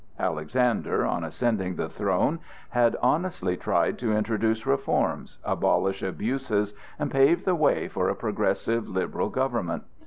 Alexander, 0.17 1.05
on 1.05 1.23
ascending 1.23 1.75
the 1.75 1.87
throne, 1.87 2.39
had 2.69 2.95
honestly 3.03 3.55
tried 3.55 3.99
to 3.99 4.11
introduce 4.17 4.65
reforms, 4.65 5.37
abolish 5.43 6.01
abuses 6.01 6.73
and 6.97 7.11
pave 7.11 7.45
the 7.45 7.53
way 7.53 7.87
for 7.87 8.09
a 8.09 8.15
progressive, 8.15 8.89
liberal 8.89 9.29
government. 9.29 9.83